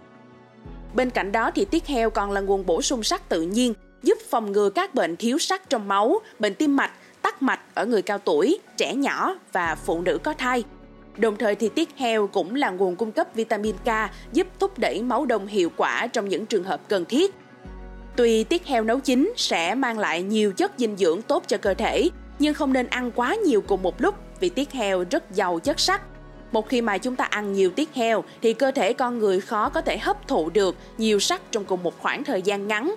Bên 0.94 1.10
cạnh 1.10 1.32
đó 1.32 1.50
thì 1.54 1.64
tiết 1.64 1.86
heo 1.86 2.10
còn 2.10 2.30
là 2.30 2.40
nguồn 2.40 2.66
bổ 2.66 2.82
sung 2.82 3.02
sắt 3.02 3.28
tự 3.28 3.42
nhiên, 3.42 3.74
giúp 4.02 4.18
phòng 4.30 4.52
ngừa 4.52 4.70
các 4.70 4.94
bệnh 4.94 5.16
thiếu 5.16 5.38
sắt 5.38 5.70
trong 5.70 5.88
máu, 5.88 6.20
bệnh 6.38 6.54
tim 6.54 6.76
mạch, 6.76 6.92
tắc 7.22 7.42
mạch 7.42 7.60
ở 7.74 7.86
người 7.86 8.02
cao 8.02 8.18
tuổi, 8.18 8.58
trẻ 8.76 8.94
nhỏ 8.94 9.34
và 9.52 9.74
phụ 9.74 10.00
nữ 10.00 10.18
có 10.22 10.34
thai. 10.38 10.64
Đồng 11.16 11.36
thời 11.36 11.54
thì 11.54 11.68
tiết 11.68 11.96
heo 11.96 12.26
cũng 12.26 12.54
là 12.54 12.70
nguồn 12.70 12.96
cung 12.96 13.12
cấp 13.12 13.28
vitamin 13.34 13.76
K 13.76 13.88
giúp 14.32 14.46
thúc 14.58 14.78
đẩy 14.78 15.02
máu 15.02 15.26
đông 15.26 15.46
hiệu 15.46 15.70
quả 15.76 16.06
trong 16.06 16.28
những 16.28 16.46
trường 16.46 16.64
hợp 16.64 16.80
cần 16.88 17.04
thiết. 17.04 17.34
Tuy 18.16 18.44
tiết 18.44 18.66
heo 18.66 18.84
nấu 18.84 19.00
chín 19.00 19.32
sẽ 19.36 19.74
mang 19.74 19.98
lại 19.98 20.22
nhiều 20.22 20.52
chất 20.52 20.72
dinh 20.76 20.96
dưỡng 20.96 21.22
tốt 21.22 21.44
cho 21.46 21.56
cơ 21.56 21.74
thể, 21.74 22.10
nhưng 22.38 22.54
không 22.54 22.72
nên 22.72 22.86
ăn 22.86 23.10
quá 23.10 23.34
nhiều 23.34 23.60
cùng 23.60 23.82
một 23.82 24.00
lúc 24.00 24.14
vì 24.40 24.48
tiết 24.48 24.72
heo 24.72 25.04
rất 25.10 25.30
giàu 25.30 25.58
chất 25.58 25.80
sắt 25.80 26.02
một 26.52 26.68
khi 26.68 26.80
mà 26.80 26.98
chúng 26.98 27.16
ta 27.16 27.24
ăn 27.24 27.52
nhiều 27.52 27.70
tiết 27.70 27.94
heo 27.94 28.24
thì 28.42 28.52
cơ 28.52 28.70
thể 28.70 28.92
con 28.92 29.18
người 29.18 29.40
khó 29.40 29.68
có 29.68 29.80
thể 29.80 29.98
hấp 29.98 30.28
thụ 30.28 30.50
được 30.50 30.76
nhiều 30.98 31.18
sắt 31.18 31.52
trong 31.52 31.64
cùng 31.64 31.82
một 31.82 31.98
khoảng 31.98 32.24
thời 32.24 32.42
gian 32.42 32.68
ngắn. 32.68 32.94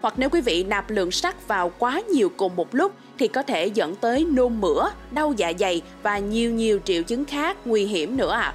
Hoặc 0.00 0.14
nếu 0.16 0.30
quý 0.30 0.40
vị 0.40 0.64
nạp 0.64 0.90
lượng 0.90 1.10
sắt 1.10 1.48
vào 1.48 1.72
quá 1.78 2.00
nhiều 2.12 2.32
cùng 2.36 2.56
một 2.56 2.74
lúc 2.74 2.92
thì 3.18 3.28
có 3.28 3.42
thể 3.42 3.66
dẫn 3.66 3.94
tới 3.94 4.26
nôn 4.30 4.60
mửa, 4.60 4.90
đau 5.10 5.32
dạ 5.36 5.52
dày 5.58 5.82
và 6.02 6.18
nhiều 6.18 6.50
nhiều 6.50 6.80
triệu 6.84 7.02
chứng 7.02 7.24
khác 7.24 7.56
nguy 7.64 7.84
hiểm 7.84 8.16
nữa 8.16 8.32
ạ. 8.32 8.40
À. 8.40 8.54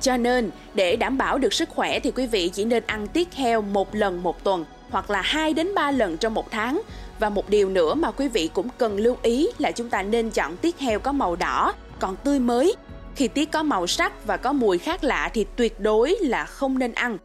Cho 0.00 0.16
nên, 0.16 0.50
để 0.74 0.96
đảm 0.96 1.18
bảo 1.18 1.38
được 1.38 1.52
sức 1.52 1.68
khỏe 1.68 2.00
thì 2.00 2.10
quý 2.10 2.26
vị 2.26 2.48
chỉ 2.48 2.64
nên 2.64 2.82
ăn 2.86 3.06
tiết 3.06 3.34
heo 3.34 3.62
một 3.62 3.94
lần 3.94 4.22
một 4.22 4.44
tuần 4.44 4.64
hoặc 4.90 5.10
là 5.10 5.22
2 5.22 5.52
đến 5.52 5.74
3 5.74 5.90
lần 5.90 6.16
trong 6.16 6.34
một 6.34 6.50
tháng. 6.50 6.82
Và 7.18 7.28
một 7.28 7.48
điều 7.48 7.68
nữa 7.68 7.94
mà 7.94 8.10
quý 8.10 8.28
vị 8.28 8.50
cũng 8.54 8.68
cần 8.78 8.96
lưu 8.96 9.16
ý 9.22 9.48
là 9.58 9.70
chúng 9.70 9.88
ta 9.88 10.02
nên 10.02 10.30
chọn 10.30 10.56
tiết 10.56 10.78
heo 10.78 10.98
có 10.98 11.12
màu 11.12 11.36
đỏ, 11.36 11.74
còn 12.00 12.16
tươi 12.16 12.38
mới 12.38 12.74
khi 13.16 13.28
tiết 13.28 13.50
có 13.50 13.62
màu 13.62 13.86
sắc 13.86 14.26
và 14.26 14.36
có 14.36 14.52
mùi 14.52 14.78
khác 14.78 15.04
lạ 15.04 15.30
thì 15.34 15.46
tuyệt 15.56 15.80
đối 15.80 16.16
là 16.20 16.44
không 16.44 16.78
nên 16.78 16.92
ăn. 16.92 17.18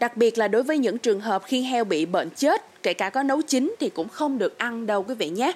Đặc 0.00 0.16
biệt 0.16 0.38
là 0.38 0.48
đối 0.48 0.62
với 0.62 0.78
những 0.78 0.98
trường 0.98 1.20
hợp 1.20 1.42
khi 1.46 1.62
heo 1.62 1.84
bị 1.84 2.06
bệnh 2.06 2.30
chết, 2.30 2.82
kể 2.82 2.94
cả 2.94 3.10
có 3.10 3.22
nấu 3.22 3.42
chín 3.42 3.74
thì 3.80 3.88
cũng 3.88 4.08
không 4.08 4.38
được 4.38 4.58
ăn 4.58 4.86
đâu 4.86 5.02
quý 5.02 5.14
vị 5.14 5.28
nhé. 5.28 5.52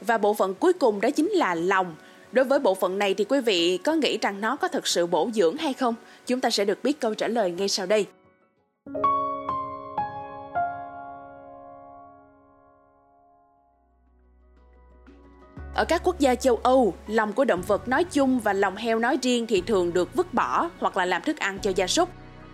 Và 0.00 0.18
bộ 0.18 0.34
phận 0.34 0.54
cuối 0.54 0.72
cùng 0.72 1.00
đó 1.00 1.10
chính 1.10 1.30
là 1.30 1.54
lòng. 1.54 1.94
Đối 2.32 2.44
với 2.44 2.58
bộ 2.58 2.74
phận 2.74 2.98
này 2.98 3.14
thì 3.14 3.24
quý 3.24 3.40
vị 3.40 3.78
có 3.84 3.94
nghĩ 3.94 4.18
rằng 4.18 4.40
nó 4.40 4.56
có 4.56 4.68
thực 4.68 4.86
sự 4.86 5.06
bổ 5.06 5.30
dưỡng 5.34 5.56
hay 5.56 5.72
không? 5.72 5.94
Chúng 6.26 6.40
ta 6.40 6.50
sẽ 6.50 6.64
được 6.64 6.84
biết 6.84 7.00
câu 7.00 7.14
trả 7.14 7.28
lời 7.28 7.50
ngay 7.50 7.68
sau 7.68 7.86
đây. 7.86 8.06
Ở 15.74 15.84
các 15.84 16.02
quốc 16.04 16.18
gia 16.18 16.34
châu 16.34 16.60
Âu, 16.62 16.94
lòng 17.06 17.32
của 17.32 17.44
động 17.44 17.62
vật 17.62 17.88
nói 17.88 18.04
chung 18.04 18.40
và 18.40 18.52
lòng 18.52 18.76
heo 18.76 18.98
nói 18.98 19.18
riêng 19.22 19.46
thì 19.46 19.60
thường 19.60 19.92
được 19.92 20.14
vứt 20.14 20.34
bỏ 20.34 20.70
hoặc 20.78 20.96
là 20.96 21.06
làm 21.06 21.22
thức 21.22 21.38
ăn 21.38 21.58
cho 21.62 21.72
gia 21.76 21.86
súc. 21.86 22.08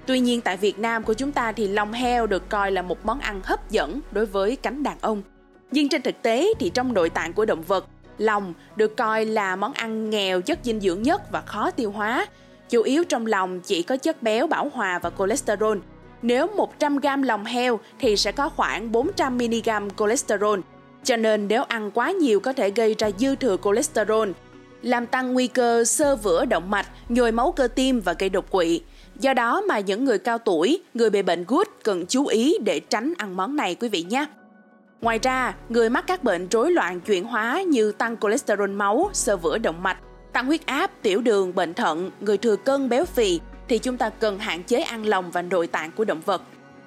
Tuy 0.06 0.20
nhiên 0.20 0.40
tại 0.40 0.56
Việt 0.56 0.78
Nam 0.78 1.02
của 1.02 1.14
chúng 1.14 1.32
ta 1.32 1.52
thì 1.52 1.68
lòng 1.68 1.92
heo 1.92 2.26
được 2.26 2.48
coi 2.48 2.70
là 2.70 2.82
một 2.82 3.06
món 3.06 3.20
ăn 3.20 3.40
hấp 3.44 3.70
dẫn 3.70 4.00
đối 4.12 4.26
với 4.26 4.56
cánh 4.56 4.82
đàn 4.82 4.98
ông. 5.00 5.22
Nhưng 5.70 5.88
trên 5.88 6.02
thực 6.02 6.22
tế 6.22 6.48
thì 6.58 6.70
trong 6.75 6.92
nội 6.92 7.10
tạng 7.10 7.32
của 7.32 7.44
động 7.44 7.62
vật, 7.62 7.87
lòng 8.18 8.54
được 8.76 8.96
coi 8.96 9.25
là 9.25 9.56
món 9.56 9.72
ăn 9.72 10.10
nghèo 10.10 10.40
chất 10.40 10.58
dinh 10.62 10.80
dưỡng 10.80 11.02
nhất 11.02 11.22
và 11.30 11.40
khó 11.40 11.70
tiêu 11.70 11.90
hóa. 11.90 12.26
Chủ 12.68 12.82
yếu 12.82 13.04
trong 13.04 13.26
lòng 13.26 13.60
chỉ 13.60 13.82
có 13.82 13.96
chất 13.96 14.22
béo 14.22 14.46
bảo 14.46 14.70
hòa 14.75 14.98
và 14.98 15.10
cholesterol. 15.18 15.78
Nếu 16.22 16.46
100 16.56 16.98
g 16.98 17.06
lòng 17.22 17.44
heo 17.44 17.80
thì 17.98 18.16
sẽ 18.16 18.32
có 18.32 18.48
khoảng 18.48 18.92
400 18.92 19.38
mg 19.38 19.88
cholesterol. 19.98 20.60
Cho 21.04 21.16
nên 21.16 21.48
nếu 21.48 21.62
ăn 21.62 21.90
quá 21.90 22.10
nhiều 22.10 22.40
có 22.40 22.52
thể 22.52 22.70
gây 22.70 22.94
ra 22.98 23.10
dư 23.18 23.36
thừa 23.36 23.56
cholesterol, 23.64 24.28
làm 24.82 25.06
tăng 25.06 25.32
nguy 25.32 25.46
cơ 25.46 25.84
sơ 25.84 26.16
vữa 26.16 26.44
động 26.44 26.70
mạch, 26.70 26.86
nhồi 27.08 27.32
máu 27.32 27.52
cơ 27.52 27.68
tim 27.68 28.00
và 28.00 28.14
gây 28.18 28.28
đột 28.28 28.50
quỵ. 28.50 28.80
Do 29.20 29.34
đó 29.34 29.60
mà 29.60 29.80
những 29.80 30.04
người 30.04 30.18
cao 30.18 30.38
tuổi, 30.38 30.82
người 30.94 31.10
bị 31.10 31.22
bệnh 31.22 31.44
gút 31.48 31.68
cần 31.84 32.06
chú 32.06 32.26
ý 32.26 32.56
để 32.64 32.80
tránh 32.80 33.12
ăn 33.18 33.36
món 33.36 33.56
này 33.56 33.74
quý 33.74 33.88
vị 33.88 34.02
nhé. 34.02 34.26
Ngoài 35.00 35.18
ra, 35.22 35.54
người 35.68 35.90
mắc 35.90 36.04
các 36.06 36.24
bệnh 36.24 36.48
rối 36.48 36.70
loạn 36.70 37.00
chuyển 37.00 37.24
hóa 37.24 37.62
như 37.62 37.92
tăng 37.92 38.16
cholesterol 38.16 38.70
máu, 38.70 39.10
sơ 39.12 39.36
vữa 39.36 39.58
động 39.58 39.82
mạch, 39.82 39.98
tăng 40.32 40.46
huyết 40.46 40.66
áp, 40.66 40.90
tiểu 41.02 41.20
đường, 41.20 41.54
bệnh 41.54 41.74
thận, 41.74 42.10
người 42.20 42.38
thừa 42.38 42.56
cân 42.56 42.88
béo 42.88 43.04
phì 43.04 43.40
thì 43.68 43.78
chúng 43.78 43.96
ta 43.96 44.10
cần 44.10 44.38
hạn 44.38 44.62
chế 44.62 44.80
ăn 44.80 45.06
lòng 45.06 45.30
và 45.30 45.42
nội 45.42 45.66
tạng 45.66 45.92
của 45.92 46.04
động 46.04 46.20
vật. 46.24 46.42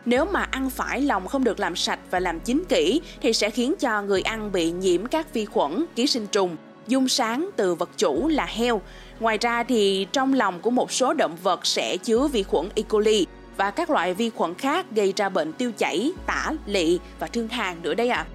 Nếu 0.05 0.25
mà 0.25 0.47
ăn 0.51 0.69
phải 0.69 1.01
lòng 1.01 1.27
không 1.27 1.43
được 1.43 1.59
làm 1.59 1.75
sạch 1.75 1.99
và 2.11 2.19
làm 2.19 2.39
chín 2.39 2.63
kỹ 2.69 3.01
thì 3.21 3.33
sẽ 3.33 3.49
khiến 3.49 3.73
cho 3.79 4.01
người 4.01 4.21
ăn 4.21 4.51
bị 4.51 4.71
nhiễm 4.71 5.05
các 5.05 5.33
vi 5.33 5.45
khuẩn, 5.45 5.85
ký 5.95 6.07
sinh 6.07 6.27
trùng, 6.27 6.57
dung 6.87 7.07
sáng 7.07 7.49
từ 7.55 7.75
vật 7.75 7.89
chủ 7.97 8.27
là 8.27 8.45
heo. 8.45 8.81
Ngoài 9.19 9.37
ra 9.37 9.63
thì 9.63 10.07
trong 10.11 10.33
lòng 10.33 10.59
của 10.59 10.69
một 10.69 10.91
số 10.91 11.13
động 11.13 11.37
vật 11.43 11.65
sẽ 11.65 11.97
chứa 11.97 12.27
vi 12.27 12.43
khuẩn 12.43 12.69
E. 12.75 12.81
coli 12.81 13.25
và 13.57 13.71
các 13.71 13.89
loại 13.89 14.13
vi 14.13 14.29
khuẩn 14.29 14.53
khác 14.53 14.85
gây 14.91 15.13
ra 15.15 15.29
bệnh 15.29 15.53
tiêu 15.53 15.71
chảy, 15.77 16.11
tả, 16.25 16.51
lị 16.65 16.99
và 17.19 17.27
thương 17.27 17.47
hàn 17.47 17.81
nữa 17.81 17.93
đấy 17.93 18.09
ạ. 18.09 18.25
À. 18.27 18.31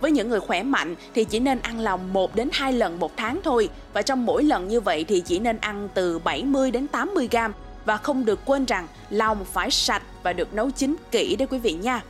Với 0.00 0.10
những 0.10 0.28
người 0.28 0.40
khỏe 0.40 0.62
mạnh 0.62 0.94
thì 1.14 1.24
chỉ 1.24 1.40
nên 1.40 1.60
ăn 1.60 1.80
lòng 1.80 2.12
1 2.12 2.34
đến 2.34 2.48
2 2.52 2.72
lần 2.72 2.98
một 2.98 3.16
tháng 3.16 3.40
thôi 3.44 3.68
và 3.92 4.02
trong 4.02 4.26
mỗi 4.26 4.42
lần 4.42 4.68
như 4.68 4.80
vậy 4.80 5.04
thì 5.08 5.20
chỉ 5.20 5.38
nên 5.38 5.58
ăn 5.60 5.88
từ 5.94 6.18
70 6.18 6.70
đến 6.70 6.86
80 6.86 7.28
gram 7.30 7.52
và 7.84 7.96
không 7.96 8.24
được 8.24 8.40
quên 8.44 8.64
rằng 8.64 8.86
lòng 9.10 9.44
phải 9.44 9.70
sạch 9.70 10.02
và 10.22 10.32
được 10.32 10.54
nấu 10.54 10.70
chín 10.70 10.96
kỹ 11.10 11.36
đấy 11.36 11.48
quý 11.50 11.58
vị 11.58 11.72
nha. 11.72 12.02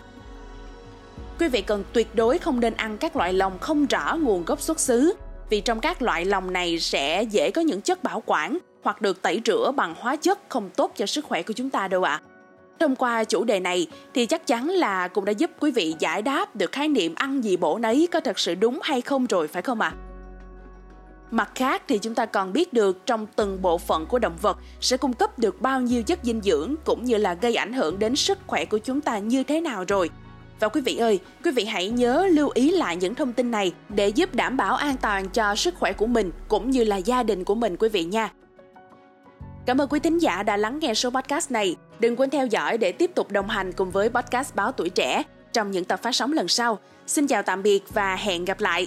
Quý 1.40 1.48
vị 1.48 1.62
cần 1.62 1.84
tuyệt 1.92 2.14
đối 2.14 2.38
không 2.38 2.60
nên 2.60 2.74
ăn 2.74 2.98
các 2.98 3.16
loại 3.16 3.32
lòng 3.32 3.58
không 3.58 3.86
rõ 3.86 4.16
nguồn 4.16 4.44
gốc 4.44 4.60
xuất 4.60 4.80
xứ, 4.80 5.14
vì 5.50 5.60
trong 5.60 5.80
các 5.80 6.02
loại 6.02 6.24
lòng 6.24 6.52
này 6.52 6.78
sẽ 6.78 7.22
dễ 7.22 7.50
có 7.50 7.62
những 7.62 7.80
chất 7.80 8.02
bảo 8.02 8.22
quản 8.26 8.58
hoặc 8.82 9.02
được 9.02 9.22
tẩy 9.22 9.40
rửa 9.44 9.72
bằng 9.76 9.94
hóa 9.98 10.16
chất 10.16 10.38
không 10.48 10.70
tốt 10.70 10.92
cho 10.96 11.06
sức 11.06 11.24
khỏe 11.24 11.42
của 11.42 11.52
chúng 11.52 11.70
ta 11.70 11.88
đâu 11.88 12.02
ạ. 12.02 12.20
À. 12.22 12.22
Thông 12.80 12.96
qua 12.96 13.24
chủ 13.24 13.44
đề 13.44 13.60
này 13.60 13.86
thì 14.14 14.26
chắc 14.26 14.46
chắn 14.46 14.68
là 14.68 15.08
cũng 15.08 15.24
đã 15.24 15.32
giúp 15.32 15.50
quý 15.60 15.70
vị 15.70 15.94
giải 15.98 16.22
đáp 16.22 16.56
được 16.56 16.72
khái 16.72 16.88
niệm 16.88 17.14
ăn 17.14 17.44
gì 17.44 17.56
bổ 17.56 17.78
nấy 17.78 18.08
có 18.12 18.20
thật 18.20 18.38
sự 18.38 18.54
đúng 18.54 18.78
hay 18.82 19.00
không 19.00 19.26
rồi, 19.26 19.48
phải 19.48 19.62
không 19.62 19.80
ạ? 19.80 19.92
À? 19.96 20.11
Mặt 21.32 21.50
khác 21.54 21.82
thì 21.88 21.98
chúng 21.98 22.14
ta 22.14 22.26
còn 22.26 22.52
biết 22.52 22.72
được 22.72 23.06
trong 23.06 23.26
từng 23.36 23.62
bộ 23.62 23.78
phận 23.78 24.06
của 24.06 24.18
động 24.18 24.36
vật 24.42 24.58
sẽ 24.80 24.96
cung 24.96 25.12
cấp 25.12 25.38
được 25.38 25.60
bao 25.60 25.80
nhiêu 25.80 26.02
chất 26.02 26.18
dinh 26.22 26.40
dưỡng 26.42 26.74
cũng 26.84 27.04
như 27.04 27.16
là 27.16 27.34
gây 27.34 27.54
ảnh 27.54 27.72
hưởng 27.72 27.98
đến 27.98 28.16
sức 28.16 28.38
khỏe 28.46 28.64
của 28.64 28.78
chúng 28.78 29.00
ta 29.00 29.18
như 29.18 29.42
thế 29.42 29.60
nào 29.60 29.84
rồi. 29.88 30.10
Và 30.60 30.68
quý 30.68 30.80
vị 30.80 30.96
ơi, 30.96 31.20
quý 31.44 31.50
vị 31.50 31.64
hãy 31.64 31.90
nhớ 31.90 32.26
lưu 32.32 32.50
ý 32.54 32.70
lại 32.70 32.96
những 32.96 33.14
thông 33.14 33.32
tin 33.32 33.50
này 33.50 33.72
để 33.88 34.08
giúp 34.08 34.34
đảm 34.34 34.56
bảo 34.56 34.76
an 34.76 34.96
toàn 34.96 35.28
cho 35.28 35.54
sức 35.54 35.74
khỏe 35.78 35.92
của 35.92 36.06
mình 36.06 36.30
cũng 36.48 36.70
như 36.70 36.84
là 36.84 36.96
gia 36.96 37.22
đình 37.22 37.44
của 37.44 37.54
mình 37.54 37.76
quý 37.76 37.88
vị 37.88 38.04
nha. 38.04 38.32
Cảm 39.66 39.80
ơn 39.80 39.88
quý 39.88 40.00
thính 40.00 40.18
giả 40.18 40.42
đã 40.42 40.56
lắng 40.56 40.78
nghe 40.78 40.94
số 40.94 41.10
podcast 41.10 41.50
này. 41.50 41.76
Đừng 42.00 42.16
quên 42.16 42.30
theo 42.30 42.46
dõi 42.46 42.78
để 42.78 42.92
tiếp 42.92 43.10
tục 43.14 43.30
đồng 43.30 43.48
hành 43.48 43.72
cùng 43.72 43.90
với 43.90 44.08
podcast 44.08 44.54
Báo 44.54 44.72
Tuổi 44.72 44.90
Trẻ 44.90 45.22
trong 45.52 45.70
những 45.70 45.84
tập 45.84 46.02
phát 46.02 46.14
sóng 46.14 46.32
lần 46.32 46.48
sau. 46.48 46.78
Xin 47.06 47.26
chào 47.26 47.42
tạm 47.42 47.62
biệt 47.62 47.84
và 47.94 48.16
hẹn 48.16 48.44
gặp 48.44 48.60
lại. 48.60 48.86